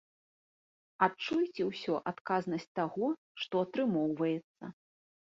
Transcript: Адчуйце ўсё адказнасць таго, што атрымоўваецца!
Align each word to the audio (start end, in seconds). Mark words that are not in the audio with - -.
Адчуйце 1.07 1.63
ўсё 1.67 1.93
адказнасць 2.11 2.65
таго, 2.79 3.09
што 3.43 3.61
атрымоўваецца! 3.65 4.71